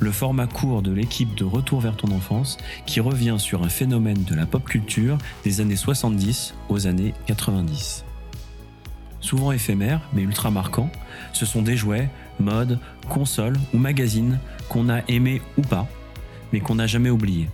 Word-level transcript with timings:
Le 0.00 0.12
format 0.12 0.46
court 0.46 0.82
de 0.82 0.92
l'équipe 0.92 1.34
de 1.34 1.44
Retour 1.44 1.80
vers 1.80 1.96
ton 1.96 2.12
enfance 2.12 2.58
qui 2.86 3.00
revient 3.00 3.36
sur 3.38 3.64
un 3.64 3.68
phénomène 3.68 4.22
de 4.22 4.36
la 4.36 4.46
pop 4.46 4.64
culture 4.64 5.18
des 5.42 5.60
années 5.60 5.74
70 5.74 6.54
aux 6.68 6.86
années 6.86 7.12
90. 7.26 8.04
Souvent 9.20 9.50
éphémères 9.50 10.00
mais 10.12 10.22
ultra 10.22 10.52
marquants, 10.52 10.92
ce 11.32 11.44
sont 11.44 11.62
des 11.62 11.76
jouets, 11.76 12.08
modes, 12.38 12.78
consoles 13.08 13.58
ou 13.74 13.78
magazines 13.78 14.38
qu'on 14.68 14.88
a 14.88 15.00
aimés 15.08 15.42
ou 15.58 15.62
pas, 15.62 15.88
mais 16.52 16.60
qu'on 16.60 16.76
n'a 16.76 16.86
jamais 16.86 17.10
oubliés. 17.10 17.48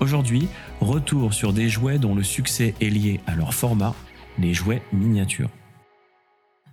Aujourd'hui, 0.00 0.48
retour 0.80 1.34
sur 1.34 1.52
des 1.52 1.68
jouets 1.68 1.98
dont 1.98 2.16
le 2.16 2.24
succès 2.24 2.74
est 2.80 2.90
lié 2.90 3.20
à 3.28 3.36
leur 3.36 3.54
format, 3.54 3.94
les 4.40 4.54
jouets 4.54 4.82
miniatures. 4.92 5.50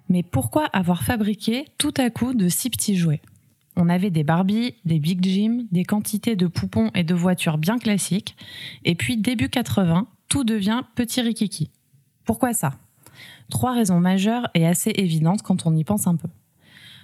Mais 0.09 0.23
pourquoi 0.23 0.65
avoir 0.65 1.03
fabriqué 1.03 1.65
tout 1.77 1.93
à 1.97 2.09
coup 2.09 2.33
de 2.33 2.49
si 2.49 2.71
petits 2.71 2.97
jouets? 2.97 3.21
On 3.79 3.89
avait 3.89 4.09
des 4.09 4.23
Barbie, 4.23 4.73
des 4.85 4.97
Big 4.97 5.23
Jim, 5.23 5.67
des 5.71 5.85
quantités 5.85 6.35
de 6.35 6.47
poupons 6.47 6.89
et 6.95 7.03
de 7.03 7.13
voitures 7.13 7.59
bien 7.59 7.77
classiques, 7.77 8.35
et 8.83 8.95
puis 8.95 9.17
début 9.17 9.49
80, 9.49 10.07
tout 10.29 10.43
devient 10.43 10.81
petit 10.95 11.21
rikiki. 11.21 11.69
Pourquoi 12.25 12.53
ça? 12.53 12.73
Trois 13.51 13.73
raisons 13.73 13.99
majeures 13.99 14.49
et 14.55 14.65
assez 14.65 14.89
évidentes 14.95 15.43
quand 15.43 15.67
on 15.67 15.75
y 15.75 15.83
pense 15.83 16.07
un 16.07 16.15
peu. 16.15 16.27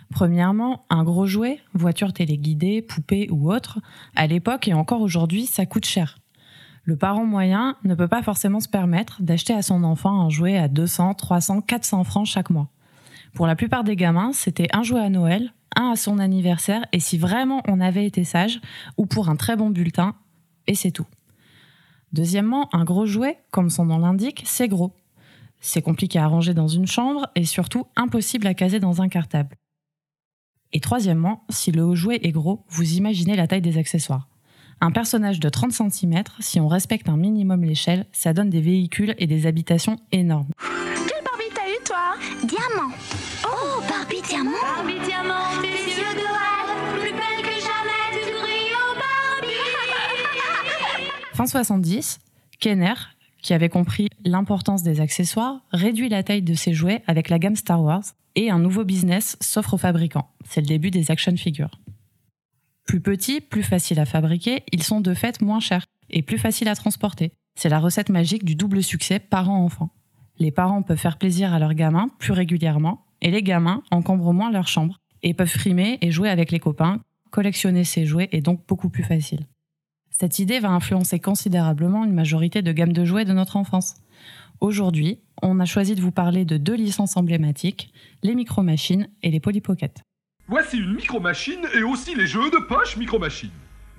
Premièrement, 0.09 0.83
un 0.89 1.03
gros 1.03 1.27
jouet, 1.27 1.59
voiture 1.75 2.11
téléguidée, 2.11 2.81
poupée 2.81 3.29
ou 3.29 3.53
autre, 3.53 3.79
à 4.15 4.25
l'époque 4.25 4.67
et 4.67 4.73
encore 4.73 5.01
aujourd'hui, 5.01 5.45
ça 5.45 5.67
coûte 5.67 5.85
cher. 5.85 6.17
Le 6.85 6.97
parent 6.97 7.25
moyen 7.25 7.77
ne 7.83 7.93
peut 7.93 8.07
pas 8.07 8.23
forcément 8.23 8.59
se 8.59 8.67
permettre 8.67 9.21
d'acheter 9.21 9.53
à 9.53 9.61
son 9.61 9.83
enfant 9.83 10.21
un 10.21 10.29
jouet 10.29 10.57
à 10.57 10.67
200, 10.67 11.13
300, 11.13 11.61
400 11.61 12.03
francs 12.03 12.25
chaque 12.25 12.49
mois. 12.49 12.69
Pour 13.35 13.45
la 13.45 13.55
plupart 13.55 13.83
des 13.83 13.95
gamins, 13.95 14.33
c'était 14.33 14.67
un 14.73 14.81
jouet 14.81 15.01
à 15.01 15.09
Noël, 15.09 15.53
un 15.75 15.91
à 15.91 15.95
son 15.95 16.19
anniversaire, 16.19 16.85
et 16.91 16.99
si 16.99 17.17
vraiment 17.17 17.61
on 17.67 17.79
avait 17.79 18.05
été 18.05 18.23
sage, 18.23 18.61
ou 18.97 19.05
pour 19.05 19.29
un 19.29 19.35
très 19.35 19.55
bon 19.55 19.69
bulletin, 19.69 20.15
et 20.67 20.75
c'est 20.75 20.91
tout. 20.91 21.07
Deuxièmement, 22.11 22.69
un 22.73 22.83
gros 22.83 23.05
jouet, 23.05 23.39
comme 23.51 23.69
son 23.69 23.85
nom 23.85 23.97
l'indique, 23.97 24.43
c'est 24.45 24.67
gros. 24.67 24.93
C'est 25.59 25.81
compliqué 25.81 26.19
à 26.19 26.27
ranger 26.27 26.53
dans 26.53 26.67
une 26.67 26.87
chambre 26.87 27.27
et 27.35 27.45
surtout 27.45 27.85
impossible 27.95 28.47
à 28.47 28.53
caser 28.53 28.79
dans 28.79 29.01
un 29.01 29.07
cartable. 29.07 29.55
Et 30.73 30.79
troisièmement, 30.79 31.45
si 31.49 31.71
le 31.71 31.95
jouet 31.95 32.19
est 32.23 32.31
gros, 32.31 32.65
vous 32.67 32.93
imaginez 32.93 33.35
la 33.35 33.47
taille 33.47 33.61
des 33.61 33.77
accessoires. 33.77 34.27
Un 34.81 34.91
personnage 34.91 35.39
de 35.39 35.47
30 35.47 35.71
cm, 35.71 36.23
si 36.39 36.59
on 36.59 36.67
respecte 36.67 37.07
un 37.07 37.15
minimum 37.15 37.63
l'échelle, 37.63 38.05
ça 38.11 38.33
donne 38.33 38.49
des 38.49 38.59
véhicules 38.59 39.15
et 39.17 39.27
des 39.27 39.45
habitations 39.47 39.97
énormes. 40.11 40.49
Quelle 41.07 41.23
Barbie 41.23 41.53
t'as 41.55 41.69
eu 41.69 41.83
toi? 41.85 42.15
Diamant. 42.43 42.93
Oh, 43.45 43.81
Barbie 43.87 44.21
diamant 44.27 44.51
Barbie 44.75 44.99
diamant, 45.05 45.52
1970, 51.43 52.19
Kenner, 52.61 52.93
qui 53.41 53.53
avait 53.53 53.67
compris 53.67 54.07
l'importance 54.23 54.81
des 54.81 55.01
accessoires, 55.01 55.59
réduit 55.73 56.07
la 56.07 56.23
taille 56.23 56.41
de 56.41 56.53
ses 56.53 56.73
jouets 56.73 57.03
avec 57.05 57.27
la 57.27 57.37
gamme 57.37 57.57
Star 57.57 57.83
Wars 57.83 58.03
et 58.35 58.49
un 58.49 58.59
nouveau 58.59 58.85
business 58.85 59.35
s'offre 59.41 59.73
aux 59.73 59.77
fabricants. 59.77 60.29
C'est 60.45 60.61
le 60.61 60.67
début 60.67 60.89
des 60.89 61.11
action 61.11 61.35
figures. 61.35 61.81
Plus 62.85 63.01
petits, 63.01 63.41
plus 63.41 63.63
faciles 63.63 63.99
à 63.99 64.05
fabriquer, 64.05 64.63
ils 64.71 64.83
sont 64.83 65.01
de 65.01 65.13
fait 65.13 65.41
moins 65.41 65.59
chers 65.59 65.85
et 66.09 66.21
plus 66.21 66.37
faciles 66.37 66.69
à 66.69 66.75
transporter. 66.75 67.33
C'est 67.55 67.69
la 67.69 67.79
recette 67.79 68.09
magique 68.09 68.45
du 68.45 68.55
double 68.55 68.81
succès 68.81 69.19
parents-enfants. 69.19 69.89
Les 70.39 70.51
parents 70.51 70.81
peuvent 70.81 70.97
faire 70.97 71.17
plaisir 71.17 71.53
à 71.53 71.59
leurs 71.59 71.73
gamins 71.73 72.07
plus 72.19 72.31
régulièrement 72.31 73.05
et 73.21 73.31
les 73.31 73.43
gamins 73.43 73.83
encombrent 73.91 74.33
moins 74.33 74.51
leur 74.51 74.69
chambre 74.69 74.99
et 75.21 75.33
peuvent 75.33 75.47
frimer 75.49 75.97
et 76.01 76.11
jouer 76.11 76.29
avec 76.29 76.51
les 76.51 76.59
copains. 76.59 77.01
Collectionner 77.31 77.83
ces 77.83 78.05
jouets 78.05 78.29
est 78.31 78.41
donc 78.41 78.65
beaucoup 78.65 78.89
plus 78.89 79.03
facile. 79.03 79.45
Cette 80.23 80.39
idée 80.39 80.61
va 80.61 80.69
influencer 80.69 81.19
considérablement 81.19 82.05
une 82.05 82.13
majorité 82.13 82.61
de 82.61 82.71
gammes 82.71 82.93
de 82.93 83.03
jouets 83.03 83.25
de 83.25 83.33
notre 83.33 83.57
enfance. 83.57 83.95
Aujourd'hui, 84.61 85.19
on 85.41 85.59
a 85.59 85.65
choisi 85.65 85.95
de 85.95 86.01
vous 86.01 86.13
parler 86.13 86.45
de 86.45 86.55
deux 86.55 86.75
licences 86.75 87.17
emblématiques, 87.17 87.91
les 88.21 88.33
micro-machines 88.33 89.09
et 89.21 89.31
les 89.31 89.41
Polly 89.41 89.59
Pocket. 89.59 90.01
Voici 90.47 90.77
une 90.77 90.95
micro-machine 90.95 91.67
et 91.75 91.83
aussi 91.83 92.15
les 92.15 92.25
jeux 92.25 92.49
de 92.51 92.65
poche 92.69 92.95
micro-machine. 92.95 93.49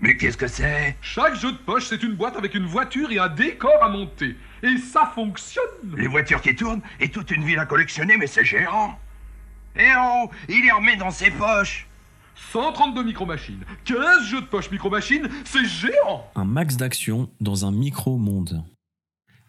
Mais 0.01 0.17
qu'est-ce 0.17 0.39
que 0.39 0.47
c'est? 0.47 0.97
Chaque 1.03 1.35
jeu 1.35 1.53
de 1.53 1.59
poche, 1.59 1.89
c'est 1.89 2.03
une 2.03 2.15
boîte 2.15 2.39
avec 2.39 2.55
une 2.55 2.65
voiture 2.65 3.13
et 3.13 3.19
un 3.19 3.29
décor 3.29 3.83
à 3.83 3.91
monter. 3.91 4.35
Et 4.63 4.79
ça 4.79 5.13
fonctionne 5.15 5.95
Les 5.95 6.09
voitures 6.09 6.41
qui 6.41 6.57
tournent 6.57 6.81
et 7.01 7.11
toute 7.11 7.33
une 7.33 7.45
ville 7.45 7.59
à 7.59 7.67
collectionner, 7.67 8.17
mais 8.17 8.29
c'est 8.29 8.47
géant. 8.47 8.99
Eh 9.77 9.93
oh, 9.99 10.31
il 10.49 10.63
les 10.63 10.71
remet 10.71 10.97
dans 10.97 11.11
ses 11.11 11.31
poches. 11.33 11.87
132 12.53 13.03
micro-machines, 13.03 13.65
15 13.85 14.25
jeux 14.25 14.41
de 14.41 14.47
poche 14.47 14.71
micro-machines, 14.71 15.29
c'est 15.45 15.65
géant 15.65 16.25
Un 16.35 16.45
max 16.45 16.77
d'action 16.77 17.31
dans 17.41 17.65
un 17.65 17.73
micro-monde. 17.73 18.65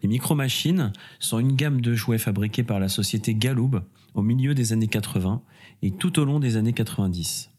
Les 0.01 0.09
micro-machines 0.09 0.93
sont 1.19 1.39
une 1.39 1.55
gamme 1.55 1.81
de 1.81 1.93
jouets 1.95 2.17
fabriqués 2.17 2.63
par 2.63 2.79
la 2.79 2.89
société 2.89 3.33
Galoob 3.33 3.83
au 4.13 4.21
milieu 4.21 4.53
des 4.53 4.73
années 4.73 4.87
80 4.87 5.41
et 5.81 5.91
tout 5.91 6.19
au 6.19 6.25
long 6.25 6.39
des 6.39 6.57
années 6.57 6.73
90. 6.73 7.51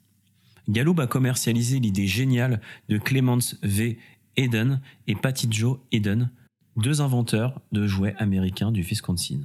Galoob 0.69 1.01
a 1.01 1.07
commercialisé 1.07 1.81
l'idée 1.81 2.07
géniale 2.07 2.61
de 2.89 2.99
Clemens 2.99 3.57
V. 3.63 3.99
Eden 4.37 4.81
et 5.07 5.15
Patty 5.15 5.49
Joe 5.51 5.79
Eden, 5.93 6.31
deux 6.77 7.01
inventeurs 7.01 7.61
de 7.73 7.87
jouets 7.87 8.15
américains 8.19 8.71
du 8.71 8.83
Wisconsin. 8.83 9.41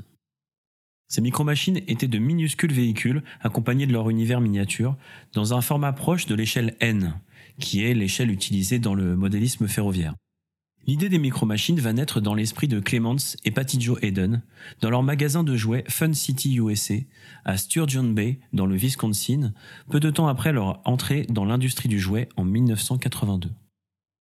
Ces 1.11 1.19
micro-machines 1.19 1.81
étaient 1.89 2.07
de 2.07 2.19
minuscules 2.19 2.71
véhicules 2.71 3.21
accompagnés 3.41 3.85
de 3.85 3.91
leur 3.91 4.09
univers 4.09 4.39
miniature 4.39 4.95
dans 5.33 5.53
un 5.53 5.59
format 5.59 5.91
proche 5.91 6.25
de 6.25 6.35
l'échelle 6.35 6.77
N, 6.79 7.19
qui 7.59 7.83
est 7.83 7.93
l'échelle 7.93 8.31
utilisée 8.31 8.79
dans 8.79 8.93
le 8.93 9.17
modélisme 9.17 9.67
ferroviaire. 9.67 10.15
L'idée 10.87 11.09
des 11.09 11.19
micro-machines 11.19 11.81
va 11.81 11.91
naître 11.91 12.21
dans 12.21 12.33
l'esprit 12.33 12.69
de 12.69 12.79
Clements 12.79 13.17
et 13.43 13.51
Patty 13.51 13.81
Joe 13.81 13.99
dans 14.79 14.89
leur 14.89 15.03
magasin 15.03 15.43
de 15.43 15.57
jouets 15.57 15.83
Fun 15.89 16.13
City 16.13 16.55
USA 16.55 16.95
à 17.43 17.57
Sturgeon 17.57 18.11
Bay 18.11 18.39
dans 18.53 18.65
le 18.65 18.77
Wisconsin, 18.77 19.51
peu 19.89 19.99
de 19.99 20.11
temps 20.11 20.29
après 20.29 20.53
leur 20.53 20.79
entrée 20.85 21.25
dans 21.27 21.43
l'industrie 21.43 21.89
du 21.89 21.99
jouet 21.99 22.29
en 22.37 22.45
1982. 22.45 23.49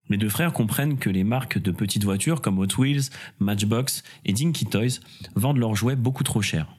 Les 0.09 0.17
deux 0.17 0.29
frères 0.29 0.53
comprennent 0.53 0.97
que 0.97 1.09
les 1.09 1.23
marques 1.23 1.57
de 1.57 1.71
petites 1.71 2.03
voitures 2.03 2.41
comme 2.41 2.59
Hot 2.59 2.77
Wheels, 2.77 3.09
Matchbox 3.39 4.03
et 4.25 4.33
Dinky 4.33 4.65
Toys 4.65 4.99
vendent 5.35 5.57
leurs 5.57 5.75
jouets 5.75 5.95
beaucoup 5.95 6.23
trop 6.23 6.41
cher. 6.41 6.75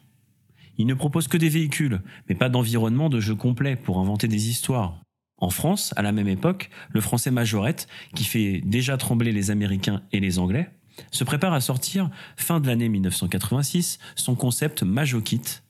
Ils 0.79 0.87
ne 0.87 0.95
proposent 0.95 1.29
que 1.29 1.37
des 1.37 1.49
véhicules, 1.49 2.01
mais 2.29 2.35
pas 2.35 2.49
d'environnement 2.49 3.09
de 3.09 3.21
jeu 3.21 3.35
complet 3.35 3.77
pour 3.77 3.99
inventer 3.99 4.29
des 4.29 4.49
histoires. 4.49 5.01
En 5.39 5.51
France, 5.51 5.93
à 5.97 6.03
la 6.03 6.13
même 6.13 6.29
époque, 6.29 6.71
le 6.91 7.01
français 7.01 7.31
Majorette, 7.31 7.89
qui 8.15 8.25
fait 8.25 8.61
déjà 8.65 8.97
trembler 8.97 9.33
les 9.33 9.51
Américains 9.51 10.03
et 10.13 10.21
les 10.21 10.39
Anglais, 10.39 10.71
se 11.11 11.25
prépare 11.25 11.53
à 11.53 11.61
sortir, 11.61 12.11
fin 12.37 12.61
de 12.61 12.67
l'année 12.67 12.89
1986, 12.89 13.99
son 14.15 14.35
concept 14.35 14.83
Majokit, 14.83 15.63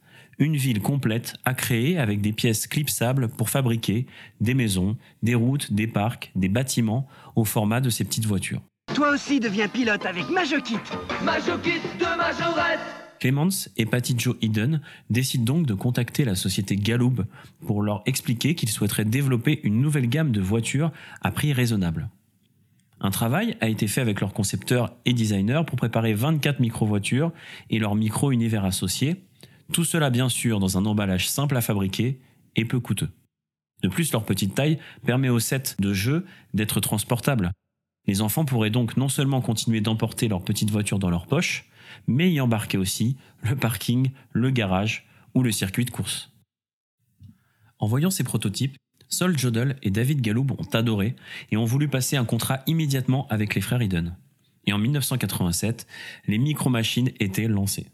une 0.42 0.56
ville 0.56 0.82
complète 0.82 1.34
à 1.44 1.54
créer 1.54 1.98
avec 1.98 2.20
des 2.20 2.32
pièces 2.32 2.66
clipsables 2.66 3.28
pour 3.28 3.48
fabriquer 3.48 4.06
des 4.40 4.54
maisons, 4.54 4.96
des 5.22 5.36
routes, 5.36 5.72
des 5.72 5.86
parcs, 5.86 6.32
des 6.34 6.48
bâtiments 6.48 7.06
au 7.36 7.44
format 7.44 7.80
de 7.80 7.90
ces 7.90 8.04
petites 8.04 8.26
voitures. 8.26 8.60
Toi 8.92 9.10
aussi 9.12 9.38
deviens 9.38 9.68
pilote 9.68 10.04
avec 10.04 10.28
Majokit. 10.30 10.80
Majokit 11.24 11.80
de 11.98 12.16
Majorette 12.16 12.80
Clemens 13.20 13.68
et 13.76 13.86
Patty 13.86 14.16
Joe 14.18 14.36
Eden 14.42 14.80
décident 15.08 15.44
donc 15.44 15.66
de 15.66 15.74
contacter 15.74 16.24
la 16.24 16.34
société 16.34 16.74
Galoob 16.74 17.24
pour 17.64 17.80
leur 17.80 18.02
expliquer 18.06 18.56
qu'ils 18.56 18.68
souhaiteraient 18.68 19.04
développer 19.04 19.60
une 19.62 19.80
nouvelle 19.80 20.08
gamme 20.08 20.32
de 20.32 20.40
voitures 20.40 20.90
à 21.20 21.30
prix 21.30 21.52
raisonnable. 21.52 22.08
Un 23.00 23.10
travail 23.10 23.56
a 23.60 23.68
été 23.68 23.86
fait 23.86 24.00
avec 24.00 24.20
leurs 24.20 24.32
concepteurs 24.32 24.92
et 25.04 25.12
designers 25.12 25.62
pour 25.64 25.76
préparer 25.76 26.14
24 26.14 26.58
micro-voitures 26.58 27.32
et 27.70 27.78
leurs 27.78 27.94
micro-univers 27.94 28.64
associés, 28.64 29.22
tout 29.72 29.84
cela 29.84 30.10
bien 30.10 30.28
sûr 30.28 30.60
dans 30.60 30.78
un 30.78 30.86
emballage 30.86 31.28
simple 31.28 31.56
à 31.56 31.60
fabriquer 31.60 32.20
et 32.54 32.64
peu 32.64 32.78
coûteux. 32.78 33.10
De 33.82 33.88
plus, 33.88 34.12
leur 34.12 34.24
petite 34.24 34.54
taille 34.54 34.78
permet 35.04 35.28
au 35.28 35.40
set 35.40 35.76
de 35.80 35.92
jeu 35.92 36.24
d'être 36.54 36.80
transportable. 36.80 37.50
Les 38.06 38.20
enfants 38.20 38.44
pourraient 38.44 38.70
donc 38.70 38.96
non 38.96 39.08
seulement 39.08 39.40
continuer 39.40 39.80
d'emporter 39.80 40.28
leur 40.28 40.42
petite 40.42 40.70
voiture 40.70 40.98
dans 40.98 41.10
leur 41.10 41.26
poche, 41.26 41.68
mais 42.06 42.32
y 42.32 42.40
embarquer 42.40 42.78
aussi 42.78 43.16
le 43.42 43.56
parking, 43.56 44.10
le 44.32 44.50
garage 44.50 45.06
ou 45.34 45.42
le 45.42 45.52
circuit 45.52 45.84
de 45.84 45.90
course. 45.90 46.30
En 47.78 47.86
voyant 47.86 48.10
ces 48.10 48.24
prototypes, 48.24 48.76
Sol 49.08 49.36
Jodel 49.36 49.76
et 49.82 49.90
David 49.90 50.20
Galoob 50.20 50.52
ont 50.52 50.68
adoré 50.72 51.16
et 51.50 51.56
ont 51.56 51.64
voulu 51.64 51.88
passer 51.88 52.16
un 52.16 52.24
contrat 52.24 52.62
immédiatement 52.66 53.26
avec 53.28 53.54
les 53.54 53.60
frères 53.60 53.82
Eden. 53.82 54.16
Et 54.66 54.72
en 54.72 54.78
1987, 54.78 55.86
les 56.28 56.38
micro-machines 56.38 57.10
étaient 57.20 57.48
lancées. 57.48 57.88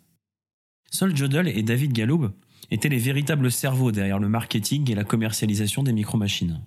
Sol 0.90 1.14
Jodel 1.14 1.49
et 1.49 1.62
David 1.62 1.93
Galoob 1.93 2.32
étaient 2.70 2.88
les 2.88 2.99
véritables 2.99 3.50
cerveaux 3.50 3.93
derrière 3.93 4.19
le 4.19 4.29
marketing 4.29 4.90
et 4.90 4.94
la 4.94 5.05
commercialisation 5.05 5.82
des 5.82 5.93
micro-machines. 5.93 6.61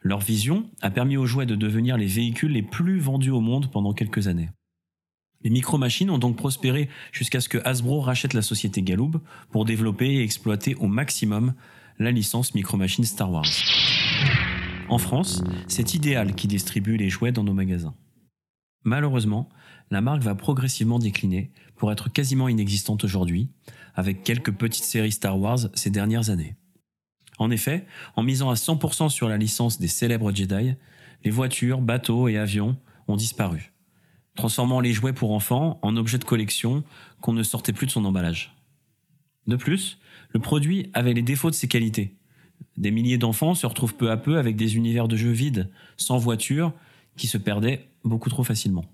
Leur 0.00 0.20
vision 0.20 0.70
a 0.82 0.90
permis 0.90 1.16
aux 1.16 1.26
jouets 1.26 1.46
de 1.46 1.54
devenir 1.54 1.96
les 1.96 2.06
véhicules 2.06 2.52
les 2.52 2.62
plus 2.62 2.98
vendus 3.00 3.30
au 3.30 3.40
monde 3.40 3.70
pendant 3.70 3.92
quelques 3.92 4.28
années. 4.28 4.50
Les 5.42 5.50
micro-machines 5.50 6.10
ont 6.10 6.18
donc 6.18 6.36
prospéré 6.36 6.88
jusqu'à 7.12 7.40
ce 7.40 7.48
que 7.48 7.58
Hasbro 7.64 8.00
rachète 8.00 8.34
la 8.34 8.42
société 8.42 8.82
Galoob 8.82 9.20
pour 9.50 9.64
développer 9.64 10.14
et 10.14 10.22
exploiter 10.22 10.74
au 10.76 10.86
maximum 10.86 11.54
la 11.98 12.10
licence 12.10 12.54
Micro 12.54 12.76
Machines 12.76 13.04
Star 13.04 13.30
Wars. 13.30 13.44
En 14.88 14.98
France, 14.98 15.42
c'est 15.68 15.94
Idéal 15.94 16.34
qui 16.34 16.48
distribue 16.48 16.96
les 16.96 17.10
jouets 17.10 17.32
dans 17.32 17.44
nos 17.44 17.54
magasins. 17.54 17.94
Malheureusement, 18.84 19.48
la 19.94 20.00
marque 20.00 20.22
va 20.22 20.34
progressivement 20.34 20.98
décliner 20.98 21.52
pour 21.76 21.92
être 21.92 22.12
quasiment 22.12 22.48
inexistante 22.48 23.04
aujourd'hui, 23.04 23.48
avec 23.94 24.24
quelques 24.24 24.52
petites 24.52 24.84
séries 24.84 25.12
Star 25.12 25.38
Wars 25.38 25.68
ces 25.74 25.90
dernières 25.90 26.30
années. 26.30 26.56
En 27.38 27.48
effet, 27.52 27.86
en 28.16 28.24
misant 28.24 28.50
à 28.50 28.54
100% 28.54 29.08
sur 29.08 29.28
la 29.28 29.36
licence 29.36 29.78
des 29.78 29.86
célèbres 29.86 30.34
Jedi, 30.34 30.74
les 31.22 31.30
voitures, 31.30 31.80
bateaux 31.80 32.26
et 32.26 32.38
avions 32.38 32.76
ont 33.06 33.14
disparu, 33.14 33.72
transformant 34.34 34.80
les 34.80 34.92
jouets 34.92 35.12
pour 35.12 35.30
enfants 35.30 35.78
en 35.82 35.96
objets 35.96 36.18
de 36.18 36.24
collection 36.24 36.82
qu'on 37.20 37.32
ne 37.32 37.44
sortait 37.44 37.72
plus 37.72 37.86
de 37.86 37.92
son 37.92 38.04
emballage. 38.04 38.52
De 39.46 39.54
plus, 39.54 39.98
le 40.30 40.40
produit 40.40 40.90
avait 40.92 41.14
les 41.14 41.22
défauts 41.22 41.50
de 41.50 41.54
ses 41.54 41.68
qualités. 41.68 42.16
Des 42.76 42.90
milliers 42.90 43.18
d'enfants 43.18 43.54
se 43.54 43.66
retrouvent 43.66 43.94
peu 43.94 44.10
à 44.10 44.16
peu 44.16 44.38
avec 44.38 44.56
des 44.56 44.74
univers 44.74 45.06
de 45.06 45.16
jeux 45.16 45.30
vides, 45.30 45.70
sans 45.96 46.18
voiture, 46.18 46.72
qui 47.16 47.28
se 47.28 47.38
perdaient 47.38 47.86
beaucoup 48.02 48.28
trop 48.28 48.42
facilement. 48.42 48.84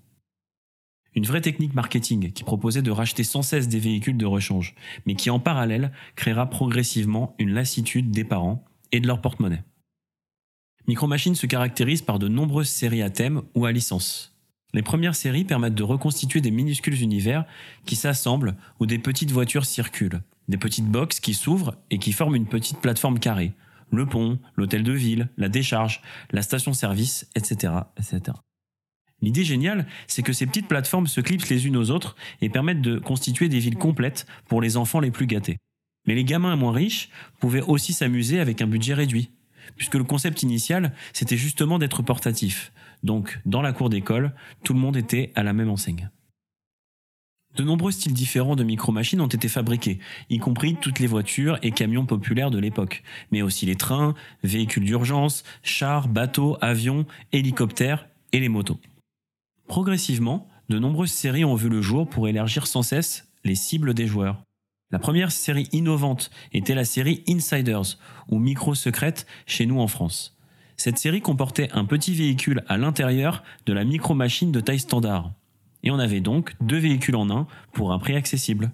Une 1.13 1.25
vraie 1.25 1.41
technique 1.41 1.75
marketing 1.75 2.31
qui 2.31 2.43
proposait 2.43 2.81
de 2.81 2.91
racheter 2.91 3.23
sans 3.23 3.41
cesse 3.41 3.67
des 3.67 3.79
véhicules 3.79 4.17
de 4.17 4.25
rechange, 4.25 4.75
mais 5.05 5.15
qui 5.15 5.29
en 5.29 5.39
parallèle 5.39 5.91
créera 6.15 6.49
progressivement 6.49 7.35
une 7.37 7.51
lassitude 7.51 8.11
des 8.11 8.23
parents 8.23 8.63
et 8.93 9.01
de 9.01 9.07
leur 9.07 9.19
porte-monnaie. 9.19 9.63
Micro 10.87 11.07
Machines 11.07 11.35
se 11.35 11.47
caractérise 11.47 12.01
par 12.01 12.17
de 12.17 12.27
nombreuses 12.27 12.69
séries 12.69 13.01
à 13.01 13.09
thème 13.09 13.41
ou 13.55 13.65
à 13.65 13.71
licence. 13.71 14.35
Les 14.73 14.81
premières 14.81 15.15
séries 15.15 15.43
permettent 15.43 15.75
de 15.75 15.83
reconstituer 15.83 16.39
des 16.39 16.51
minuscules 16.51 17.01
univers 17.01 17.45
qui 17.85 17.97
s'assemblent 17.97 18.55
où 18.79 18.85
des 18.85 18.99
petites 18.99 19.31
voitures 19.31 19.65
circulent, 19.65 20.21
des 20.47 20.57
petites 20.57 20.87
boxes 20.87 21.19
qui 21.19 21.33
s'ouvrent 21.33 21.75
et 21.89 21.99
qui 21.99 22.13
forment 22.13 22.35
une 22.35 22.47
petite 22.47 22.79
plateforme 22.79 23.19
carrée, 23.19 23.53
le 23.91 24.05
pont, 24.05 24.39
l'hôtel 24.55 24.83
de 24.83 24.93
ville, 24.93 25.29
la 25.35 25.49
décharge, 25.49 26.01
la 26.31 26.41
station-service, 26.41 27.29
etc., 27.35 27.73
etc. 27.97 28.37
L'idée 29.21 29.43
géniale, 29.43 29.85
c'est 30.07 30.23
que 30.23 30.33
ces 30.33 30.47
petites 30.47 30.67
plateformes 30.67 31.07
se 31.07 31.21
clipsent 31.21 31.49
les 31.49 31.67
unes 31.67 31.77
aux 31.77 31.91
autres 31.91 32.15
et 32.41 32.49
permettent 32.49 32.81
de 32.81 32.97
constituer 32.97 33.49
des 33.49 33.59
villes 33.59 33.77
complètes 33.77 34.25
pour 34.47 34.61
les 34.61 34.77
enfants 34.77 34.99
les 34.99 35.11
plus 35.11 35.27
gâtés. 35.27 35.57
Mais 36.07 36.15
les 36.15 36.23
gamins 36.23 36.55
moins 36.55 36.71
riches 36.71 37.09
pouvaient 37.39 37.61
aussi 37.61 37.93
s'amuser 37.93 38.39
avec 38.39 38.61
un 38.61 38.67
budget 38.67 38.95
réduit, 38.95 39.29
puisque 39.77 39.95
le 39.95 40.03
concept 40.03 40.41
initial, 40.41 40.93
c'était 41.13 41.37
justement 41.37 41.77
d'être 41.77 42.01
portatif. 42.01 42.71
Donc, 43.03 43.39
dans 43.45 43.61
la 43.61 43.73
cour 43.73 43.89
d'école, 43.89 44.33
tout 44.63 44.73
le 44.73 44.79
monde 44.79 44.97
était 44.97 45.31
à 45.35 45.43
la 45.43 45.53
même 45.53 45.69
enseigne. 45.69 46.09
De 47.55 47.63
nombreux 47.63 47.91
styles 47.91 48.13
différents 48.13 48.55
de 48.55 48.63
micro-machines 48.63 49.19
ont 49.19 49.27
été 49.27 49.49
fabriqués, 49.49 49.99
y 50.29 50.39
compris 50.39 50.75
toutes 50.79 50.99
les 50.99 51.07
voitures 51.07 51.59
et 51.61 51.71
camions 51.71 52.05
populaires 52.05 52.49
de 52.49 52.59
l'époque, 52.59 53.03
mais 53.31 53.41
aussi 53.41 53.65
les 53.65 53.75
trains, 53.75 54.15
véhicules 54.41 54.85
d'urgence, 54.85 55.43
chars, 55.61 56.07
bateaux, 56.07 56.57
avions, 56.61 57.05
hélicoptères 57.33 58.07
et 58.31 58.39
les 58.39 58.49
motos. 58.49 58.79
Progressivement, 59.71 60.49
de 60.67 60.79
nombreuses 60.79 61.13
séries 61.13 61.45
ont 61.45 61.55
vu 61.55 61.69
le 61.69 61.81
jour 61.81 62.05
pour 62.05 62.27
élargir 62.27 62.67
sans 62.67 62.81
cesse 62.81 63.31
les 63.45 63.55
cibles 63.55 63.93
des 63.93 64.05
joueurs. 64.05 64.43
La 64.91 64.99
première 64.99 65.31
série 65.31 65.69
innovante 65.71 66.29
était 66.51 66.75
la 66.75 66.83
série 66.83 67.23
Insiders, 67.25 67.97
ou 68.27 68.37
Micro 68.37 68.75
Secrète 68.75 69.25
chez 69.45 69.65
nous 69.65 69.79
en 69.79 69.87
France. 69.87 70.37
Cette 70.75 70.97
série 70.97 71.21
comportait 71.21 71.71
un 71.71 71.85
petit 71.85 72.13
véhicule 72.13 72.65
à 72.67 72.75
l'intérieur 72.75 73.43
de 73.65 73.71
la 73.71 73.85
micro-machine 73.85 74.51
de 74.51 74.59
taille 74.59 74.79
standard. 74.79 75.31
Et 75.83 75.91
on 75.91 75.99
avait 75.99 76.19
donc 76.19 76.53
deux 76.59 76.79
véhicules 76.79 77.15
en 77.15 77.29
un 77.29 77.47
pour 77.71 77.93
un 77.93 77.99
prix 77.99 78.17
accessible. 78.17 78.73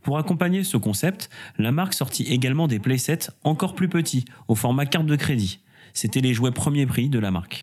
Pour 0.00 0.16
accompagner 0.16 0.64
ce 0.64 0.78
concept, 0.78 1.28
la 1.58 1.70
marque 1.70 1.92
sortit 1.92 2.22
également 2.22 2.66
des 2.66 2.78
playsets 2.78 3.28
encore 3.44 3.74
plus 3.74 3.90
petits, 3.90 4.24
au 4.48 4.54
format 4.54 4.86
carte 4.86 5.04
de 5.04 5.16
crédit. 5.16 5.60
C'était 5.92 6.22
les 6.22 6.32
jouets 6.32 6.50
premier 6.50 6.86
prix 6.86 7.10
de 7.10 7.18
la 7.18 7.30
marque. 7.30 7.60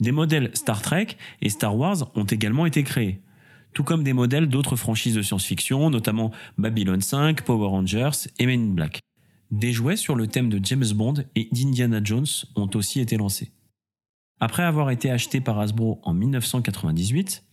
Des 0.00 0.12
modèles 0.12 0.50
Star 0.54 0.80
Trek 0.82 1.08
et 1.42 1.50
Star 1.50 1.76
Wars 1.76 2.10
ont 2.14 2.24
également 2.24 2.66
été 2.66 2.82
créés, 2.82 3.20
tout 3.74 3.84
comme 3.84 4.02
des 4.02 4.14
modèles 4.14 4.48
d'autres 4.48 4.76
franchises 4.76 5.14
de 5.14 5.22
science-fiction, 5.22 5.90
notamment 5.90 6.32
Babylon 6.58 7.00
5, 7.00 7.42
Power 7.42 7.68
Rangers 7.68 8.28
et 8.38 8.46
Men 8.46 8.70
in 8.70 8.74
Black. 8.74 9.00
Des 9.50 9.72
jouets 9.72 9.96
sur 9.96 10.14
le 10.14 10.26
thème 10.26 10.48
de 10.48 10.60
James 10.64 10.92
Bond 10.94 11.14
et 11.34 11.48
d'Indiana 11.52 12.00
Jones 12.02 12.26
ont 12.56 12.70
aussi 12.74 13.00
été 13.00 13.16
lancés. 13.16 13.52
Après 14.38 14.62
avoir 14.62 14.90
été 14.90 15.10
achetés 15.10 15.40
par 15.40 15.58
Hasbro 15.58 16.00
en 16.02 16.14
1998, 16.14 17.44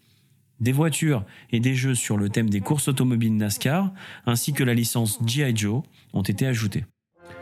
des 0.60 0.72
voitures 0.72 1.26
et 1.52 1.60
des 1.60 1.76
jeux 1.76 1.96
sur 1.96 2.18
le 2.18 2.30
thème 2.30 2.50
des 2.50 2.62
courses 2.62 2.88
automobiles 2.88 3.36
NASCAR, 3.36 3.94
ainsi 4.26 4.54
que 4.54 4.64
la 4.64 4.74
licence 4.74 5.20
G.I. 5.26 5.56
Joe, 5.56 5.84
ont 6.14 6.22
été 6.22 6.48
ajoutés. 6.48 6.86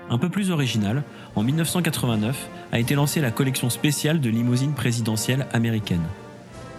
Un 0.09 0.19
peu 0.19 0.29
plus 0.29 0.51
original, 0.51 1.03
en 1.35 1.41
1989 1.41 2.49
a 2.71 2.79
été 2.79 2.93
lancée 2.93 3.21
la 3.21 3.31
collection 3.31 3.71
spéciale 3.71 4.21
de 4.21 4.29
limousines 4.29 4.73
présidentielles 4.73 5.47
américaines. 5.51 6.05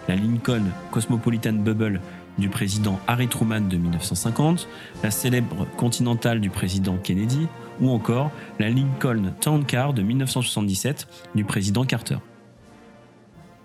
La 0.07 0.15
Lincoln 0.15 0.63
Cosmopolitan 0.91 1.53
Bubble 1.53 1.99
du 2.37 2.47
président 2.47 2.99
Harry 3.07 3.27
Truman 3.27 3.61
de 3.61 3.75
1950, 3.75 4.67
la 5.03 5.11
célèbre 5.11 5.67
Continental 5.75 6.39
du 6.39 6.49
président 6.49 6.95
Kennedy, 6.97 7.47
ou 7.81 7.89
encore 7.89 8.31
la 8.59 8.69
Lincoln 8.69 9.33
Town 9.41 9.65
Car 9.65 9.93
de 9.93 10.01
1977 10.01 11.07
du 11.35 11.43
président 11.43 11.83
Carter. 11.83 12.17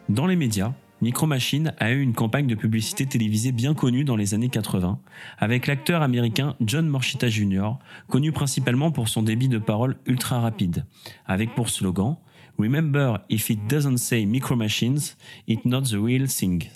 Dans 0.08 0.26
les 0.26 0.36
médias, 0.36 0.72
Micro 1.02 1.26
Machine 1.26 1.74
a 1.78 1.90
eu 1.90 2.00
une 2.00 2.14
campagne 2.14 2.46
de 2.46 2.54
publicité 2.54 3.06
télévisée 3.06 3.50
bien 3.50 3.74
connue 3.74 4.04
dans 4.04 4.14
les 4.14 4.34
années 4.34 4.48
80, 4.48 5.00
avec 5.36 5.66
l'acteur 5.66 6.00
américain 6.00 6.54
John 6.60 6.86
Morchita 6.86 7.28
Jr., 7.28 7.72
connu 8.06 8.30
principalement 8.30 8.92
pour 8.92 9.08
son 9.08 9.24
débit 9.24 9.48
de 9.48 9.58
parole 9.58 9.96
ultra 10.06 10.38
rapide, 10.38 10.86
avec 11.26 11.56
pour 11.56 11.70
slogan 11.70 12.18
Remember, 12.56 13.18
if 13.28 13.50
it 13.50 13.66
doesn't 13.66 13.96
say 13.96 14.24
Micro 14.24 14.54
Machines, 14.54 15.16
it's 15.48 15.64
not 15.64 15.82
the 15.82 15.98
real 16.00 16.28
thing. 16.28 16.68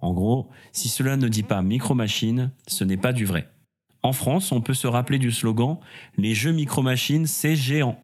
En 0.00 0.12
gros, 0.12 0.50
si 0.72 0.90
cela 0.90 1.16
ne 1.16 1.26
dit 1.26 1.42
pas 1.42 1.62
Micro 1.62 1.94
Machine, 1.94 2.50
ce 2.66 2.84
n'est 2.84 2.98
pas 2.98 3.14
du 3.14 3.24
vrai. 3.24 3.48
En 4.02 4.12
France, 4.12 4.52
on 4.52 4.60
peut 4.60 4.74
se 4.74 4.86
rappeler 4.86 5.18
du 5.18 5.32
slogan 5.32 5.78
Les 6.18 6.34
jeux 6.34 6.52
Micro 6.52 6.82
Machines, 6.82 7.26
c'est 7.26 7.56
géant. 7.56 7.98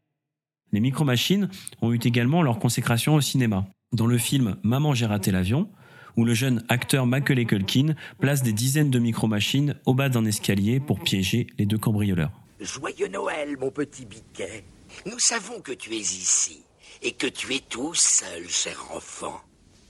Les 0.73 0.81
Micro 0.81 1.05
Machines 1.05 1.51
ont 1.83 1.93
eu 1.93 1.99
également 2.03 2.41
leur 2.41 2.59
consécration 2.59 3.17
au 3.17 3.21
cinéma 3.21 3.67
dans 3.93 4.07
le 4.07 4.19
film 4.19 4.57
Maman 4.63 4.95
j'ai 4.95 5.07
raté 5.07 5.31
l'avion, 5.31 5.69
où 6.17 6.25
le 6.25 6.35
jeune 6.35 6.65
acteur 6.69 7.07
Macaulay 7.07 7.45
Culkin 7.45 7.95
place 8.21 8.43
des 8.43 8.53
dizaines 8.53 8.91
de 8.91 8.99
micro-machines 8.99 9.77
au 9.87 9.95
bas 9.95 10.09
d'un 10.09 10.25
escalier 10.25 10.81
pour 10.81 11.01
piéger 11.01 11.47
les 11.59 11.67
deux 11.67 11.79
cambrioleurs. 11.79 12.33
Joyeux 12.61 13.09
Noël, 13.09 13.57
mon 13.59 13.71
petit 13.71 14.05
biquet. 14.05 14.65
Nous 15.07 15.19
savons 15.19 15.61
que 15.61 15.73
tu 15.73 15.95
es 15.95 15.99
ici 16.01 16.63
et 17.03 17.13
que 17.13 17.27
tu 17.27 17.55
es 17.55 17.61
tout 17.61 17.95
seul, 17.95 18.49
cher 18.49 18.79
enfant. 18.95 19.41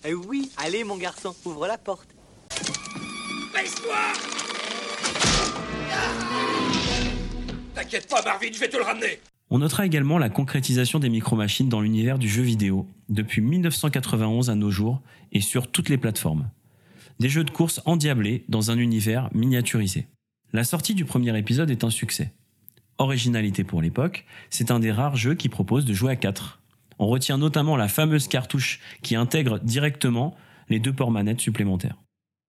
Eh 0.04 0.14
oui, 0.14 0.50
allez 0.56 0.84
mon 0.84 0.96
garçon, 0.96 1.34
ouvre 1.44 1.66
la 1.66 1.78
porte. 1.78 2.08
Baisse-toi 3.52 3.94
T'inquiète 7.74 8.08
pas, 8.08 8.22
Marvin, 8.22 8.48
je 8.52 8.58
vais 8.58 8.68
te 8.68 8.76
le 8.76 8.82
ramener 8.82 9.20
on 9.52 9.58
notera 9.58 9.84
également 9.84 10.16
la 10.16 10.30
concrétisation 10.30 10.98
des 10.98 11.10
micro-machines 11.10 11.68
dans 11.68 11.82
l'univers 11.82 12.18
du 12.18 12.26
jeu 12.26 12.42
vidéo, 12.42 12.88
depuis 13.10 13.42
1991 13.42 14.48
à 14.48 14.54
nos 14.54 14.70
jours 14.70 15.02
et 15.30 15.42
sur 15.42 15.70
toutes 15.70 15.90
les 15.90 15.98
plateformes. 15.98 16.48
Des 17.20 17.28
jeux 17.28 17.44
de 17.44 17.50
course 17.50 17.82
endiablés 17.84 18.46
dans 18.48 18.70
un 18.70 18.78
univers 18.78 19.28
miniaturisé. 19.34 20.06
La 20.54 20.64
sortie 20.64 20.94
du 20.94 21.04
premier 21.04 21.36
épisode 21.38 21.70
est 21.70 21.84
un 21.84 21.90
succès. 21.90 22.32
Originalité 22.96 23.62
pour 23.62 23.82
l'époque, 23.82 24.24
c'est 24.48 24.70
un 24.70 24.80
des 24.80 24.90
rares 24.90 25.16
jeux 25.16 25.34
qui 25.34 25.50
propose 25.50 25.84
de 25.84 25.92
jouer 25.92 26.12
à 26.12 26.16
4. 26.16 26.62
On 26.98 27.08
retient 27.08 27.36
notamment 27.36 27.76
la 27.76 27.88
fameuse 27.88 28.28
cartouche 28.28 28.80
qui 29.02 29.16
intègre 29.16 29.58
directement 29.58 30.34
les 30.70 30.80
deux 30.80 30.94
ports 30.94 31.10
manettes 31.10 31.42
supplémentaires. 31.42 31.98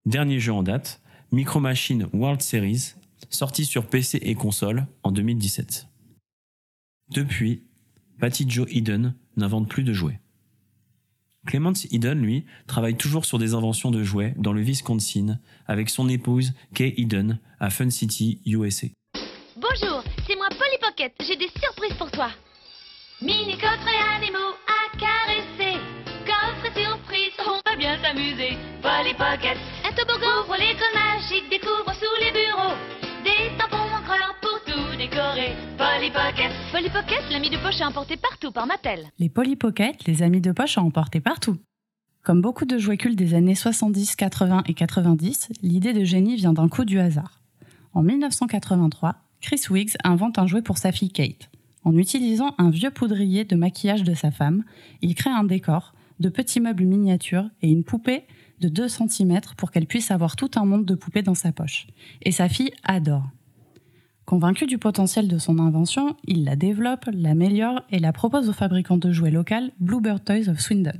Dernier 0.06 0.40
jeu 0.40 0.54
en 0.54 0.62
date, 0.62 1.02
Micro 1.32 1.60
Machine 1.60 2.08
World 2.14 2.40
Series, 2.40 2.94
sorti 3.28 3.66
sur 3.66 3.88
PC 3.88 4.20
et 4.22 4.34
console 4.34 4.86
en 5.02 5.12
2017. 5.12 5.88
Depuis, 7.14 7.62
Patty 8.18 8.44
Joe 8.48 8.66
Eden 8.72 9.14
n'invente 9.36 9.68
plus 9.68 9.84
de 9.84 9.92
jouets. 9.92 10.18
Clemence 11.46 11.86
Eden, 11.92 12.20
lui, 12.20 12.44
travaille 12.66 12.96
toujours 12.96 13.24
sur 13.24 13.38
des 13.38 13.54
inventions 13.54 13.92
de 13.92 14.02
jouets 14.02 14.34
dans 14.36 14.52
le 14.52 14.60
Wisconsin 14.60 15.38
avec 15.68 15.90
son 15.90 16.08
épouse 16.08 16.54
Kay 16.74 16.92
Eden 16.96 17.38
à 17.60 17.70
Fun 17.70 17.90
City, 17.90 18.40
USA. 18.46 18.88
Bonjour, 19.54 20.02
c'est 20.26 20.34
moi 20.34 20.48
Polly 20.48 20.78
Pocket, 20.80 21.14
j'ai 21.20 21.36
des 21.36 21.50
surprises 21.62 21.96
pour 21.96 22.10
toi. 22.10 22.30
Mini 23.22 23.56
coffre 23.58 23.86
et 23.86 24.16
animaux 24.16 24.56
à 24.66 24.98
caresser. 24.98 25.78
Coffre 26.26 26.66
et 26.66 26.82
surprise, 26.82 27.32
on 27.46 27.60
va 27.70 27.76
bien 27.76 27.96
s'amuser. 28.02 28.56
Polly 28.82 29.14
Pocket, 29.14 29.56
un 29.84 29.92
toboggan 29.94 30.42
pour 30.46 30.56
l'école 30.56 30.94
magique, 30.94 31.48
découvre 31.48 31.94
sous 31.94 32.24
les 32.24 32.32
bureaux. 32.32 33.03
Polly 35.14 36.10
Pocket. 36.10 36.50
Polly 36.72 36.90
Pocket, 36.90 37.22
l'ami 37.30 37.48
de 37.48 37.56
poche 37.58 37.80
à 37.80 37.86
emporter 37.86 38.16
partout 38.16 38.50
par 38.50 38.66
Mattel. 38.66 39.06
Les 39.20 39.28
Polly 39.28 39.54
Pocket, 39.54 40.04
les 40.08 40.24
amis 40.24 40.40
de 40.40 40.50
poche 40.50 40.76
à 40.76 40.82
emporter 40.82 41.20
partout. 41.20 41.56
Comme 42.24 42.40
beaucoup 42.40 42.64
de 42.64 42.78
jouets 42.78 42.96
cultes 42.96 43.16
des 43.16 43.34
années 43.34 43.54
70, 43.54 44.16
80 44.16 44.64
et 44.66 44.74
90, 44.74 45.50
l'idée 45.62 45.92
de 45.92 46.02
génie 46.02 46.34
vient 46.34 46.52
d'un 46.52 46.68
coup 46.68 46.84
du 46.84 46.98
hasard. 46.98 47.40
En 47.92 48.02
1983, 48.02 49.14
Chris 49.40 49.60
Wiggs 49.70 49.94
invente 50.02 50.40
un 50.40 50.48
jouet 50.48 50.62
pour 50.62 50.78
sa 50.78 50.90
fille 50.90 51.12
Kate. 51.12 51.48
En 51.84 51.96
utilisant 51.96 52.56
un 52.58 52.70
vieux 52.70 52.90
poudrier 52.90 53.44
de 53.44 53.54
maquillage 53.54 54.02
de 54.02 54.14
sa 54.14 54.32
femme, 54.32 54.64
il 55.00 55.14
crée 55.14 55.30
un 55.30 55.44
décor, 55.44 55.94
de 56.18 56.28
petits 56.28 56.58
meubles 56.58 56.86
miniatures 56.86 57.48
et 57.62 57.70
une 57.70 57.84
poupée 57.84 58.24
de 58.58 58.68
2 58.68 58.88
cm 58.88 59.40
pour 59.56 59.70
qu'elle 59.70 59.86
puisse 59.86 60.10
avoir 60.10 60.34
tout 60.34 60.50
un 60.56 60.64
monde 60.64 60.84
de 60.84 60.96
poupées 60.96 61.22
dans 61.22 61.34
sa 61.34 61.52
poche. 61.52 61.86
Et 62.22 62.32
sa 62.32 62.48
fille 62.48 62.72
adore. 62.82 63.28
Convaincu 64.26 64.66
du 64.66 64.78
potentiel 64.78 65.28
de 65.28 65.36
son 65.36 65.58
invention, 65.58 66.16
il 66.26 66.44
la 66.44 66.56
développe, 66.56 67.10
l'améliore 67.12 67.82
et 67.90 67.98
la 67.98 68.12
propose 68.12 68.48
au 68.48 68.54
fabricant 68.54 68.96
de 68.96 69.12
jouets 69.12 69.30
local 69.30 69.70
Bluebird 69.80 70.24
Toys 70.24 70.48
of 70.48 70.60
Swindon. 70.60 70.98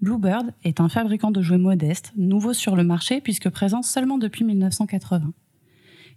Bluebird 0.00 0.50
est 0.64 0.80
un 0.80 0.88
fabricant 0.88 1.30
de 1.30 1.40
jouets 1.40 1.56
modeste, 1.56 2.12
nouveau 2.16 2.52
sur 2.52 2.74
le 2.74 2.82
marché 2.82 3.20
puisque 3.20 3.48
présent 3.48 3.82
seulement 3.82 4.18
depuis 4.18 4.44
1980. 4.44 5.32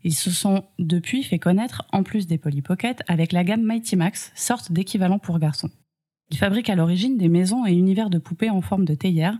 Ils 0.03 0.15
se 0.15 0.31
sont 0.31 0.63
depuis 0.79 1.21
fait 1.21 1.39
connaître, 1.39 1.85
en 1.91 2.01
plus 2.01 2.25
des 2.25 2.39
Polly 2.39 2.63
Pocket, 2.63 3.03
avec 3.07 3.31
la 3.31 3.43
gamme 3.43 3.63
Mighty 3.63 3.95
Max, 3.95 4.31
sorte 4.35 4.71
d'équivalent 4.71 5.19
pour 5.19 5.37
garçons. 5.37 5.69
Ils 6.31 6.37
fabriquent 6.37 6.69
à 6.69 6.75
l'origine 6.75 7.17
des 7.17 7.29
maisons 7.29 7.65
et 7.65 7.73
univers 7.73 8.09
de 8.09 8.17
poupées 8.17 8.49
en 8.49 8.61
forme 8.61 8.85
de 8.85 8.95
théière, 8.95 9.37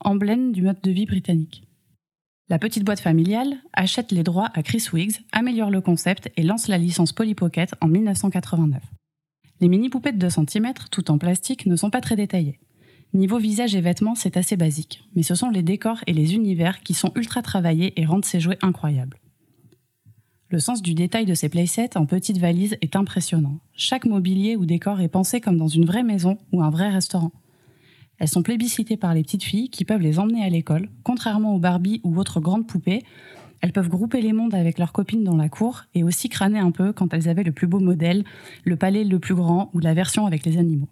emblème 0.00 0.52
du 0.52 0.62
mode 0.62 0.80
de 0.80 0.90
vie 0.90 1.06
britannique. 1.06 1.64
La 2.52 2.58
petite 2.58 2.84
boîte 2.84 3.00
familiale 3.00 3.56
achète 3.72 4.12
les 4.12 4.22
droits 4.22 4.50
à 4.52 4.62
Chris 4.62 4.84
Wiggs, 4.92 5.22
améliore 5.32 5.70
le 5.70 5.80
concept 5.80 6.30
et 6.36 6.42
lance 6.42 6.68
la 6.68 6.76
licence 6.76 7.14
Polly 7.14 7.34
Pocket 7.34 7.74
en 7.80 7.88
1989. 7.88 8.82
Les 9.62 9.68
mini 9.68 9.88
poupées 9.88 10.12
de 10.12 10.18
2 10.18 10.28
cm, 10.28 10.74
tout 10.90 11.10
en 11.10 11.16
plastique, 11.16 11.64
ne 11.64 11.76
sont 11.76 11.88
pas 11.88 12.02
très 12.02 12.14
détaillées. 12.14 12.60
Niveau 13.14 13.38
visage 13.38 13.74
et 13.74 13.80
vêtements, 13.80 14.14
c'est 14.14 14.36
assez 14.36 14.56
basique, 14.56 15.02
mais 15.16 15.22
ce 15.22 15.34
sont 15.34 15.48
les 15.48 15.62
décors 15.62 16.00
et 16.06 16.12
les 16.12 16.34
univers 16.34 16.80
qui 16.80 16.92
sont 16.92 17.10
ultra 17.14 17.40
travaillés 17.40 17.98
et 17.98 18.04
rendent 18.04 18.26
ces 18.26 18.38
jouets 18.38 18.58
incroyables. 18.60 19.18
Le 20.50 20.58
sens 20.58 20.82
du 20.82 20.92
détail 20.92 21.24
de 21.24 21.32
ces 21.32 21.48
playsets 21.48 21.96
en 21.96 22.04
petites 22.04 22.36
valises 22.36 22.76
est 22.82 22.96
impressionnant. 22.96 23.60
Chaque 23.72 24.04
mobilier 24.04 24.56
ou 24.56 24.66
décor 24.66 25.00
est 25.00 25.08
pensé 25.08 25.40
comme 25.40 25.56
dans 25.56 25.68
une 25.68 25.86
vraie 25.86 26.02
maison 26.02 26.36
ou 26.52 26.62
un 26.62 26.68
vrai 26.68 26.90
restaurant. 26.90 27.32
Elles 28.22 28.28
sont 28.28 28.44
plébiscitées 28.44 28.96
par 28.96 29.14
les 29.14 29.24
petites 29.24 29.42
filles 29.42 29.68
qui 29.68 29.84
peuvent 29.84 30.00
les 30.00 30.20
emmener 30.20 30.44
à 30.44 30.48
l'école. 30.48 30.88
Contrairement 31.02 31.56
aux 31.56 31.58
Barbie 31.58 32.00
ou 32.04 32.16
autres 32.20 32.38
grandes 32.38 32.68
poupées, 32.68 33.02
elles 33.60 33.72
peuvent 33.72 33.88
grouper 33.88 34.20
les 34.20 34.32
mondes 34.32 34.54
avec 34.54 34.78
leurs 34.78 34.92
copines 34.92 35.24
dans 35.24 35.34
la 35.34 35.48
cour 35.48 35.82
et 35.96 36.04
aussi 36.04 36.28
crâner 36.28 36.60
un 36.60 36.70
peu 36.70 36.92
quand 36.92 37.12
elles 37.12 37.28
avaient 37.28 37.42
le 37.42 37.50
plus 37.50 37.66
beau 37.66 37.80
modèle, 37.80 38.22
le 38.62 38.76
palais 38.76 39.02
le 39.02 39.18
plus 39.18 39.34
grand 39.34 39.70
ou 39.74 39.80
la 39.80 39.92
version 39.92 40.24
avec 40.24 40.46
les 40.46 40.56
animaux. 40.56 40.88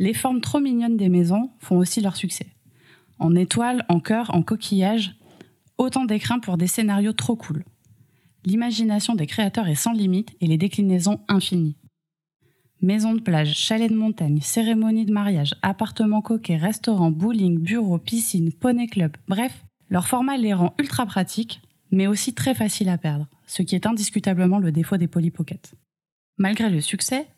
Les 0.00 0.14
formes 0.14 0.40
trop 0.40 0.58
mignonnes 0.58 0.96
des 0.96 1.08
maisons 1.08 1.52
font 1.60 1.78
aussi 1.78 2.00
leur 2.00 2.16
succès. 2.16 2.48
En 3.20 3.36
étoile, 3.36 3.84
en 3.88 4.00
cœur, 4.00 4.34
en 4.34 4.42
coquillage, 4.42 5.14
autant 5.78 6.06
d'écrins 6.06 6.40
pour 6.40 6.56
des 6.56 6.66
scénarios 6.66 7.12
trop 7.12 7.36
cool. 7.36 7.62
L'imagination 8.44 9.14
des 9.14 9.28
créateurs 9.28 9.68
est 9.68 9.76
sans 9.76 9.92
limite 9.92 10.30
et 10.40 10.48
les 10.48 10.58
déclinaisons 10.58 11.20
infinies. 11.28 11.76
Maison 12.82 13.14
de 13.14 13.20
plage, 13.20 13.54
chalet 13.54 13.88
de 13.88 13.94
montagne, 13.96 14.40
cérémonie 14.40 15.04
de 15.06 15.12
mariage, 15.12 15.54
appartement 15.62 16.20
coquet, 16.20 16.56
restaurant, 16.56 17.12
bowling, 17.12 17.60
bureau, 17.60 17.96
piscine, 17.96 18.52
poney 18.52 18.88
club, 18.88 19.16
bref, 19.28 19.64
leur 19.88 20.08
format 20.08 20.36
les 20.36 20.52
rend 20.52 20.74
ultra 20.80 21.06
pratiques, 21.06 21.60
mais 21.92 22.08
aussi 22.08 22.34
très 22.34 22.56
faciles 22.56 22.88
à 22.88 22.98
perdre, 22.98 23.28
ce 23.46 23.62
qui 23.62 23.76
est 23.76 23.86
indiscutablement 23.86 24.58
le 24.58 24.72
défaut 24.72 24.96
des 24.96 25.06
Polly 25.06 25.30
Pocket. 25.30 25.74
Malgré 26.38 26.70
le 26.70 26.80
succès, 26.80 27.28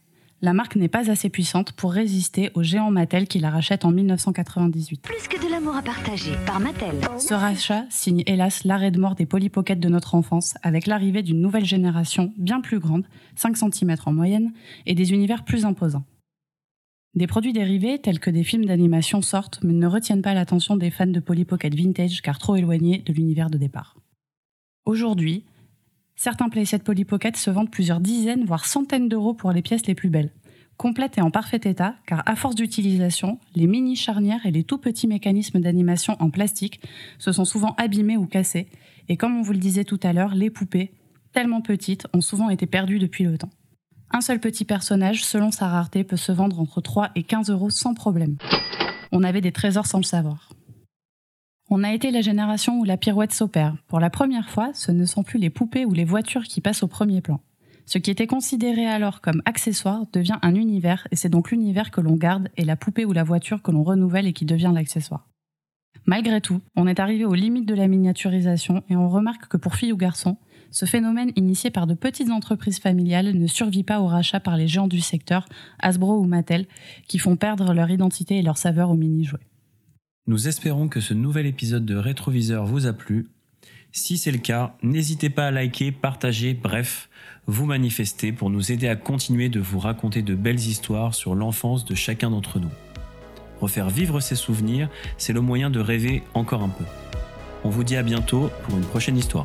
la 0.45 0.53
marque 0.53 0.77
n'est 0.77 0.89
pas 0.89 1.11
assez 1.11 1.31
puissante 1.31 1.73
pour 1.73 1.93
résister 1.93 2.51
au 2.53 2.63
géant 2.63 2.91
Mattel 2.91 3.27
qui 3.27 3.39
la 3.39 3.49
rachète 3.49 3.87
en 3.87 3.91
1998. 3.91 5.01
Plus 5.01 5.27
que 5.27 5.43
de 5.43 5.51
l'amour 5.51 5.75
à 5.75 5.81
partager 5.81 6.33
par 6.47 6.61
Mattel. 6.61 6.95
Ce 7.19 7.33
rachat 7.33 7.87
signe 7.89 8.23
hélas 8.27 8.65
l'arrêt 8.65 8.91
de 8.91 9.01
mort 9.01 9.15
des 9.15 9.25
Polly 9.25 9.49
Pocket 9.49 9.81
de 9.81 9.89
notre 9.89 10.15
enfance 10.15 10.55
avec 10.63 10.87
l'arrivée 10.87 11.23
d'une 11.23 11.41
nouvelle 11.41 11.65
génération 11.65 12.31
bien 12.37 12.61
plus 12.61 12.79
grande, 12.79 13.07
5 13.37 13.57
cm 13.57 13.97
en 14.05 14.13
moyenne, 14.13 14.53
et 14.85 14.95
des 14.95 15.15
univers 15.15 15.45
plus 15.45 15.65
imposants. 15.65 16.05
Des 17.15 17.27
produits 17.27 17.55
dérivés 17.55 17.99
tels 17.99 18.21
que 18.21 18.29
des 18.29 18.45
films 18.45 18.67
d'animation 18.67 19.23
sortent 19.23 19.61
mais 19.63 19.73
ne 19.73 19.87
retiennent 19.87 20.21
pas 20.21 20.35
l'attention 20.35 20.77
des 20.77 20.91
fans 20.91 21.07
de 21.07 21.21
Polly 21.21 21.47
Pocket 21.47 21.75
vintage 21.75 22.21
car 22.21 22.39
trop 22.39 22.57
éloignés 22.57 22.99
de 22.99 23.15
l'univers 23.15 23.49
de 23.49 23.57
départ. 23.57 23.97
Aujourd'hui, 24.85 25.45
Certains 26.25 26.49
playsets 26.49 26.79
Polly 26.79 27.05
Pocket 27.05 27.37
se 27.37 27.51
vendent 27.51 27.71
plusieurs 27.71 28.01
dizaines, 28.01 28.47
voire 28.47 28.65
centaines 28.65 29.11
d'euros 29.11 29.35
pour 29.35 29.53
les 29.53 29.61
pièces 29.61 29.87
les 29.87 29.95
plus 29.95 30.09
belles. 30.09 30.33
Complètes 30.79 31.19
et 31.19 31.21
en 31.21 31.31
parfait 31.31 31.61
état, 31.65 31.97
car 32.07 32.23
à 32.25 32.35
force 32.35 32.55
d'utilisation, 32.55 33.39
les 33.55 33.67
mini 33.67 33.95
charnières 33.95 34.47
et 34.47 34.51
les 34.51 34.65
tout 34.65 34.79
petits 34.79 35.07
mécanismes 35.07 35.61
d'animation 35.61 36.17
en 36.21 36.31
plastique 36.31 36.81
se 37.19 37.31
sont 37.31 37.45
souvent 37.45 37.75
abîmés 37.77 38.17
ou 38.17 38.25
cassés, 38.25 38.69
et 39.11 39.19
comme 39.19 39.37
on 39.37 39.43
vous 39.43 39.53
le 39.53 39.59
disait 39.59 39.85
tout 39.85 40.01
à 40.03 40.15
l'heure, 40.15 40.35
les 40.35 40.49
poupées, 40.49 40.95
tellement 41.35 41.61
petites, 41.61 42.07
ont 42.15 42.23
souvent 42.23 42.49
été 42.49 42.65
perdues 42.65 42.99
depuis 42.99 43.25
le 43.25 43.37
temps. 43.37 43.51
Un 44.11 44.23
seul 44.23 44.41
petit 44.41 44.65
personnage, 44.65 45.27
selon 45.27 45.51
sa 45.51 45.69
rareté, 45.69 46.05
peut 46.05 46.17
se 46.17 46.33
vendre 46.33 46.59
entre 46.59 46.81
3 46.81 47.11
et 47.17 47.23
15 47.23 47.51
euros 47.51 47.69
sans 47.69 47.93
problème. 47.93 48.39
On 49.13 49.25
avait 49.25 49.43
des 49.43 49.53
trésors 49.53 49.87
sans 49.87 49.99
le 49.99 50.05
savoir. 50.05 50.54
On 51.77 51.83
a 51.83 51.93
été 51.93 52.13
la 52.13 52.21
génération 52.21 52.79
où 52.79 52.85
la 52.85 52.97
pirouette 52.97 53.33
s'opère. 53.33 53.75
Pour 53.89 53.99
la 53.99 54.09
première 54.09 54.49
fois, 54.49 54.71
ce 54.75 54.93
ne 54.93 55.05
sont 55.05 55.25
plus 55.25 55.41
les 55.41 55.51
poupées 55.51 55.85
ou 55.85 55.93
les 55.93 56.05
voitures 56.05 56.45
qui 56.45 56.61
passent 56.61 56.85
au 56.85 56.87
premier 56.87 57.21
plan. 57.21 57.41
Ce 57.85 57.99
qui 57.99 58.13
était 58.13 58.29
considéré 58.29 58.87
alors 58.87 59.21
comme 59.21 59.43
accessoire 59.45 60.05
devient 60.13 60.39
un 60.43 60.55
univers 60.55 61.09
et 61.11 61.17
c'est 61.17 61.29
donc 61.29 61.51
l'univers 61.51 61.91
que 61.91 62.01
l'on 62.01 62.15
garde 62.15 62.49
et 62.57 62.65
la 62.65 62.77
poupée 62.77 63.05
ou 63.05 63.13
la 63.13 63.25
voiture 63.25 63.61
que 63.61 63.73
l'on 63.73 63.83
renouvelle 63.83 64.29
et 64.29 64.33
qui 64.33 64.45
devient 64.45 64.71
l'accessoire. 64.73 65.27
Malgré 66.07 66.41
tout, 66.41 66.61
on 66.77 66.87
est 66.87 67.01
arrivé 67.01 67.25
aux 67.25 67.35
limites 67.35 67.67
de 67.67 67.75
la 67.75 67.89
miniaturisation 67.89 68.85
et 68.89 68.95
on 68.95 69.09
remarque 69.09 69.49
que 69.49 69.57
pour 69.57 69.75
filles 69.75 69.93
ou 69.93 69.97
garçons, 69.97 70.37
ce 70.71 70.87
phénomène 70.87 71.33
initié 71.35 71.73
par 71.73 71.89
de 71.89 71.95
petites 71.95 72.31
entreprises 72.31 72.79
familiales 72.79 73.37
ne 73.37 73.49
survit 73.49 73.83
pas 73.83 74.01
au 74.01 74.07
rachat 74.07 74.39
par 74.39 74.57
les 74.57 74.69
géants 74.69 74.87
du 74.87 75.01
secteur, 75.01 75.45
Hasbro 75.81 76.21
ou 76.21 76.25
Mattel, 76.25 76.69
qui 77.09 77.19
font 77.19 77.35
perdre 77.35 77.75
leur 77.75 77.91
identité 77.91 78.39
et 78.39 78.43
leur 78.43 78.59
saveur 78.59 78.93
aux 78.93 78.97
mini-jouets. 78.97 79.41
Nous 80.27 80.49
espérons 80.49 80.89
que 80.89 81.01
ce 81.01 81.13
nouvel 81.13 81.45
épisode 81.45 81.85
de 81.85 81.97
Rétroviseur 81.97 82.65
vous 82.65 82.87
a 82.87 82.95
plu. 82.95 83.29
Si 83.93 84.17
c'est 84.17 84.31
le 84.31 84.39
cas, 84.39 84.75
n'hésitez 84.83 85.29
pas 85.29 85.49
à 85.49 85.51
liker, 85.51 85.93
partager, 85.93 86.55
bref, 86.55 87.11
vous 87.47 87.67
manifester 87.67 88.33
pour 88.33 88.49
nous 88.49 88.73
aider 88.73 88.89
à 88.89 88.97
continuer 88.97 89.51
de 89.51 89.61
vous 89.61 89.79
raconter 89.79 90.23
de 90.23 90.35
belles 90.35 90.61
histoires 90.61 91.15
sur 91.15 91.35
l'enfance 91.35 91.85
de 91.85 91.95
chacun 91.95 92.31
d'entre 92.31 92.59
nous. 92.59 92.71
Refaire 93.61 93.91
vivre 93.91 94.21
ces 94.21 94.35
souvenirs, 94.35 94.89
c'est 95.19 95.35
le 95.35 95.43
moyen 95.43 95.69
de 95.69 95.79
rêver 95.79 96.23
encore 96.33 96.63
un 96.63 96.71
peu. 96.71 96.85
On 97.63 97.69
vous 97.69 97.85
dit 97.85 97.97
à 97.97 98.03
bientôt 98.03 98.51
pour 98.63 98.79
une 98.79 98.85
prochaine 98.85 99.19
histoire. 99.19 99.45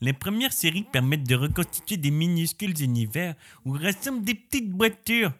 Les 0.00 0.12
premières 0.12 0.52
séries 0.52 0.86
permettent 0.90 1.28
de 1.28 1.34
reconstituer 1.34 1.96
des 1.96 2.10
minuscules 2.10 2.82
univers 2.82 3.34
où 3.64 3.72
ressemblent 3.72 4.24
des 4.24 4.34
petites 4.34 4.70
voitures. 4.70 5.32